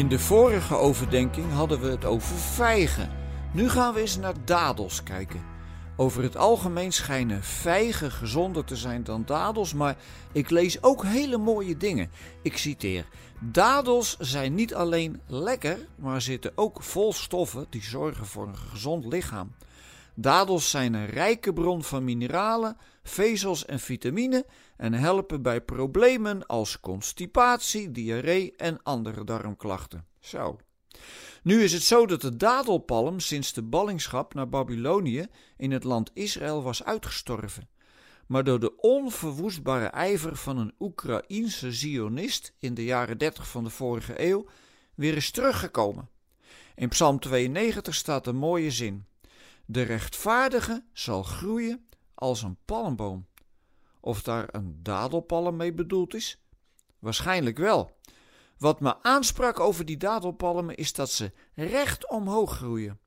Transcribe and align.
In 0.00 0.08
de 0.08 0.18
vorige 0.18 0.74
overdenking 0.74 1.52
hadden 1.52 1.80
we 1.80 1.88
het 1.88 2.04
over 2.04 2.36
vijgen. 2.36 3.10
Nu 3.52 3.68
gaan 3.68 3.94
we 3.94 4.00
eens 4.00 4.16
naar 4.16 4.34
dadels 4.44 5.02
kijken. 5.02 5.40
Over 5.96 6.22
het 6.22 6.36
algemeen 6.36 6.92
schijnen 6.92 7.42
vijgen 7.42 8.10
gezonder 8.10 8.64
te 8.64 8.76
zijn 8.76 9.04
dan 9.04 9.22
dadels, 9.26 9.74
maar 9.74 9.96
ik 10.32 10.50
lees 10.50 10.82
ook 10.82 11.04
hele 11.04 11.38
mooie 11.38 11.76
dingen. 11.76 12.10
Ik 12.42 12.56
citeer: 12.56 13.06
Dadels 13.40 14.16
zijn 14.18 14.54
niet 14.54 14.74
alleen 14.74 15.20
lekker, 15.26 15.78
maar 15.96 16.20
zitten 16.20 16.52
ook 16.54 16.82
vol 16.82 17.12
stoffen 17.12 17.66
die 17.70 17.82
zorgen 17.82 18.26
voor 18.26 18.46
een 18.46 18.56
gezond 18.56 19.04
lichaam. 19.04 19.52
Dadels 20.14 20.70
zijn 20.70 20.94
een 20.94 21.06
rijke 21.06 21.52
bron 21.52 21.84
van 21.84 22.04
mineralen, 22.04 22.76
vezels 23.02 23.64
en 23.64 23.80
vitamine 23.80 24.46
en 24.76 24.92
helpen 24.92 25.42
bij 25.42 25.60
problemen 25.60 26.46
als 26.46 26.80
constipatie, 26.80 27.90
diarree 27.90 28.56
en 28.56 28.82
andere 28.82 29.24
darmklachten. 29.24 30.06
Zo. 30.20 30.58
Nu 31.42 31.62
is 31.62 31.72
het 31.72 31.82
zo 31.82 32.06
dat 32.06 32.20
de 32.20 32.36
dadelpalm 32.36 33.20
sinds 33.20 33.52
de 33.52 33.62
ballingschap 33.62 34.34
naar 34.34 34.48
Babylonië 34.48 35.26
in 35.56 35.70
het 35.70 35.84
land 35.84 36.10
Israël 36.14 36.62
was 36.62 36.84
uitgestorven. 36.84 37.68
Maar 38.26 38.44
door 38.44 38.60
de 38.60 38.76
onverwoestbare 38.76 39.86
ijver 39.86 40.36
van 40.36 40.58
een 40.58 40.74
Oekraïense 40.78 41.72
Zionist 41.72 42.54
in 42.58 42.74
de 42.74 42.84
jaren 42.84 43.18
30 43.18 43.48
van 43.48 43.64
de 43.64 43.70
vorige 43.70 44.28
eeuw 44.28 44.46
weer 44.94 45.16
is 45.16 45.30
teruggekomen. 45.30 46.08
In 46.74 46.88
Psalm 46.88 47.18
92 47.18 47.94
staat 47.94 48.26
een 48.26 48.36
mooie 48.36 48.70
zin: 48.70 49.06
De 49.70 49.82
rechtvaardige 49.82 50.84
zal 50.92 51.22
groeien 51.22 51.86
als 52.14 52.42
een 52.42 52.56
palmboom. 52.64 53.26
Of 54.00 54.22
daar 54.22 54.48
een 54.50 54.82
dadelpalm 54.82 55.56
mee 55.56 55.72
bedoeld 55.72 56.14
is? 56.14 56.42
Waarschijnlijk 56.98 57.58
wel. 57.58 57.96
Wat 58.58 58.80
me 58.80 59.02
aansprak 59.02 59.60
over 59.60 59.84
die 59.84 59.96
dadelpalmen 59.96 60.74
is 60.76 60.92
dat 60.92 61.10
ze 61.10 61.32
recht 61.54 62.08
omhoog 62.08 62.56
groeien. 62.56 63.00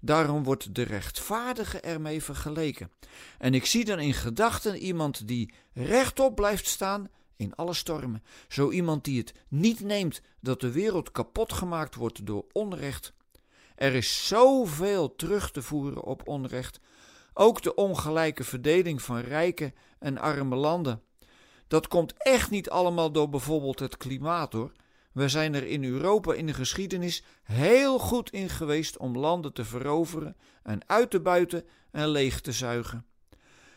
Daarom 0.00 0.44
wordt 0.44 0.74
de 0.74 0.82
rechtvaardige 0.82 1.80
ermee 1.80 2.22
vergeleken. 2.22 2.90
En 3.38 3.54
ik 3.54 3.66
zie 3.66 3.84
dan 3.84 3.98
in 3.98 4.14
gedachten 4.14 4.76
iemand 4.76 5.28
die 5.28 5.54
rechtop 5.72 6.34
blijft 6.34 6.66
staan 6.66 7.08
in 7.36 7.54
alle 7.54 7.74
stormen. 7.74 8.22
Zo 8.48 8.70
iemand 8.70 9.04
die 9.04 9.18
het 9.18 9.34
niet 9.48 9.80
neemt 9.80 10.22
dat 10.40 10.60
de 10.60 10.72
wereld 10.72 11.10
kapot 11.10 11.52
gemaakt 11.52 11.94
wordt 11.94 12.26
door 12.26 12.46
onrecht. 12.52 13.16
Er 13.78 13.94
is 13.94 14.26
zoveel 14.26 15.16
terug 15.16 15.50
te 15.50 15.62
voeren 15.62 16.02
op 16.02 16.28
onrecht. 16.28 16.80
Ook 17.32 17.62
de 17.62 17.74
ongelijke 17.74 18.44
verdeling 18.44 19.02
van 19.02 19.18
rijke 19.18 19.72
en 19.98 20.18
arme 20.18 20.56
landen. 20.56 21.02
Dat 21.68 21.88
komt 21.88 22.14
echt 22.16 22.50
niet 22.50 22.70
allemaal 22.70 23.12
door 23.12 23.28
bijvoorbeeld 23.28 23.78
het 23.78 23.96
klimaat 23.96 24.52
hoor. 24.52 24.72
We 25.12 25.28
zijn 25.28 25.54
er 25.54 25.66
in 25.66 25.84
Europa 25.84 26.34
in 26.34 26.46
de 26.46 26.54
geschiedenis 26.54 27.22
heel 27.42 27.98
goed 27.98 28.30
in 28.30 28.48
geweest 28.48 28.96
om 28.96 29.18
landen 29.18 29.52
te 29.52 29.64
veroveren 29.64 30.36
en 30.62 30.80
uit 30.88 31.10
te 31.10 31.20
buiten 31.20 31.64
en 31.90 32.08
leeg 32.08 32.40
te 32.40 32.52
zuigen. 32.52 33.06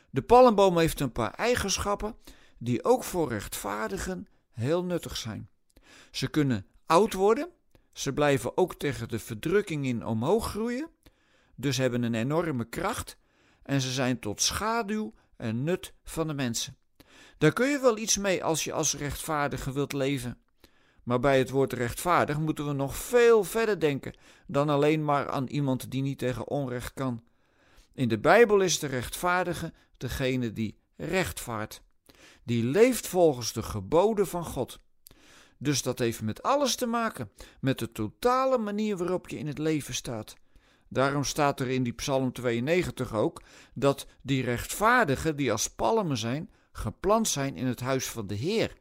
De 0.09 0.21
palmboom 0.21 0.77
heeft 0.77 0.99
een 0.99 1.11
paar 1.11 1.33
eigenschappen 1.33 2.15
die 2.57 2.83
ook 2.83 3.03
voor 3.03 3.29
rechtvaardigen 3.29 4.27
heel 4.51 4.83
nuttig 4.83 5.17
zijn. 5.17 5.49
Ze 6.11 6.27
kunnen 6.27 6.65
oud 6.85 7.13
worden, 7.13 7.49
ze 7.93 8.13
blijven 8.13 8.57
ook 8.57 8.75
tegen 8.75 9.07
de 9.09 9.19
verdrukking 9.19 9.85
in 9.85 10.05
omhoog 10.05 10.49
groeien, 10.49 10.89
dus 11.55 11.77
hebben 11.77 12.03
een 12.03 12.13
enorme 12.13 12.65
kracht 12.65 13.17
en 13.63 13.81
ze 13.81 13.91
zijn 13.91 14.19
tot 14.19 14.41
schaduw 14.41 15.13
en 15.37 15.63
nut 15.63 15.93
van 16.03 16.27
de 16.27 16.33
mensen. 16.33 16.77
Daar 17.37 17.53
kun 17.53 17.67
je 17.67 17.79
wel 17.79 17.97
iets 17.97 18.17
mee 18.17 18.43
als 18.43 18.63
je 18.63 18.73
als 18.73 18.95
rechtvaardige 18.95 19.71
wilt 19.71 19.93
leven. 19.93 20.37
Maar 21.03 21.19
bij 21.19 21.37
het 21.37 21.49
woord 21.49 21.73
rechtvaardig 21.73 22.39
moeten 22.39 22.67
we 22.67 22.73
nog 22.73 22.95
veel 22.95 23.43
verder 23.43 23.79
denken 23.79 24.15
dan 24.47 24.69
alleen 24.69 25.05
maar 25.05 25.29
aan 25.29 25.47
iemand 25.47 25.91
die 25.91 26.01
niet 26.01 26.17
tegen 26.17 26.47
onrecht 26.47 26.93
kan. 26.93 27.23
In 27.93 28.07
de 28.07 28.19
Bijbel 28.19 28.59
is 28.59 28.79
de 28.79 28.87
rechtvaardige 28.87 29.73
degene 29.97 30.53
die 30.53 30.77
rechtvaart, 30.95 31.81
die 32.43 32.63
leeft 32.63 33.07
volgens 33.07 33.53
de 33.53 33.63
geboden 33.63 34.27
van 34.27 34.45
God. 34.45 34.79
Dus 35.61 35.81
dat 35.81 35.99
heeft 35.99 36.21
met 36.21 36.43
alles 36.43 36.75
te 36.75 36.85
maken, 36.85 37.31
met 37.59 37.79
de 37.79 37.91
totale 37.91 38.57
manier 38.57 38.97
waarop 38.97 39.29
je 39.29 39.37
in 39.37 39.47
het 39.47 39.57
leven 39.57 39.93
staat. 39.93 40.35
Daarom 40.87 41.23
staat 41.23 41.59
er 41.59 41.69
in 41.69 41.83
die 41.83 41.93
Psalm 41.93 42.31
92 42.31 43.13
ook 43.13 43.41
dat 43.73 44.07
die 44.21 44.43
rechtvaardigen, 44.43 45.35
die 45.35 45.51
als 45.51 45.67
palmen 45.67 46.17
zijn, 46.17 46.49
geplant 46.71 47.27
zijn 47.27 47.55
in 47.55 47.65
het 47.65 47.79
huis 47.79 48.09
van 48.09 48.27
de 48.27 48.35
Heer. 48.35 48.73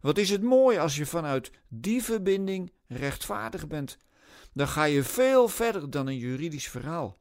Wat 0.00 0.18
is 0.18 0.30
het 0.30 0.42
mooi 0.42 0.78
als 0.78 0.96
je 0.96 1.06
vanuit 1.06 1.50
die 1.68 2.02
verbinding 2.02 2.72
rechtvaardig 2.86 3.66
bent. 3.66 3.98
Dan 4.52 4.68
ga 4.68 4.84
je 4.84 5.02
veel 5.02 5.48
verder 5.48 5.90
dan 5.90 6.06
een 6.06 6.18
juridisch 6.18 6.68
verhaal. 6.68 7.18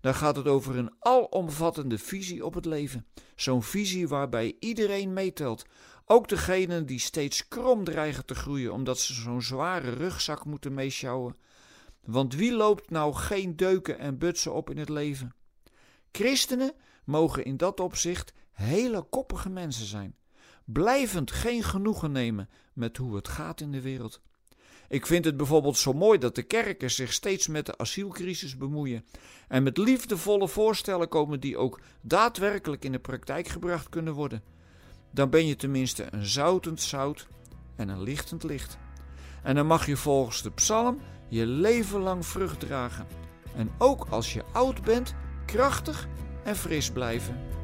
Dan 0.00 0.14
gaat 0.14 0.36
het 0.36 0.46
over 0.46 0.76
een 0.76 0.94
alomvattende 0.98 1.98
visie 1.98 2.44
op 2.44 2.54
het 2.54 2.64
leven. 2.64 3.06
Zo'n 3.36 3.62
visie 3.62 4.08
waarbij 4.08 4.56
iedereen 4.60 5.12
meetelt. 5.12 5.64
Ook 6.04 6.28
degenen 6.28 6.86
die 6.86 6.98
steeds 6.98 7.48
krom 7.48 7.84
dreigen 7.84 8.26
te 8.26 8.34
groeien 8.34 8.72
omdat 8.72 8.98
ze 8.98 9.14
zo'n 9.14 9.42
zware 9.42 9.90
rugzak 9.90 10.44
moeten 10.44 10.74
meeschouwen. 10.74 11.36
Want 12.04 12.34
wie 12.34 12.52
loopt 12.52 12.90
nou 12.90 13.14
geen 13.14 13.56
deuken 13.56 13.98
en 13.98 14.18
butsen 14.18 14.54
op 14.54 14.70
in 14.70 14.78
het 14.78 14.88
leven? 14.88 15.34
Christenen 16.12 16.72
mogen 17.04 17.44
in 17.44 17.56
dat 17.56 17.80
opzicht 17.80 18.32
hele 18.52 19.02
koppige 19.02 19.48
mensen 19.48 19.86
zijn 19.86 20.16
blijvend 20.72 21.30
geen 21.30 21.62
genoegen 21.62 22.12
nemen 22.12 22.48
met 22.72 22.96
hoe 22.96 23.16
het 23.16 23.28
gaat 23.28 23.60
in 23.60 23.72
de 23.72 23.80
wereld. 23.80 24.20
Ik 24.88 25.06
vind 25.06 25.24
het 25.24 25.36
bijvoorbeeld 25.36 25.76
zo 25.76 25.92
mooi 25.92 26.18
dat 26.18 26.34
de 26.34 26.42
kerken 26.42 26.90
zich 26.90 27.12
steeds 27.12 27.46
met 27.46 27.66
de 27.66 27.78
asielcrisis 27.78 28.56
bemoeien 28.56 29.04
en 29.48 29.62
met 29.62 29.78
liefdevolle 29.78 30.48
voorstellen 30.48 31.08
komen 31.08 31.40
die 31.40 31.56
ook 31.56 31.80
daadwerkelijk 32.00 32.84
in 32.84 32.92
de 32.92 32.98
praktijk 32.98 33.48
gebracht 33.48 33.88
kunnen 33.88 34.12
worden. 34.12 34.42
Dan 35.10 35.30
ben 35.30 35.46
je 35.46 35.56
tenminste 35.56 36.06
een 36.10 36.26
zoutend 36.26 36.82
zout 36.82 37.26
en 37.76 37.88
een 37.88 38.02
lichtend 38.02 38.42
licht. 38.42 38.78
En 39.42 39.54
dan 39.54 39.66
mag 39.66 39.86
je 39.86 39.96
volgens 39.96 40.42
de 40.42 40.50
psalm 40.50 41.00
je 41.28 41.46
leven 41.46 42.00
lang 42.00 42.26
vrucht 42.26 42.60
dragen. 42.60 43.06
En 43.56 43.70
ook 43.78 44.06
als 44.10 44.32
je 44.32 44.44
oud 44.52 44.82
bent, 44.82 45.14
krachtig 45.46 46.08
en 46.44 46.56
fris 46.56 46.90
blijven. 46.90 47.57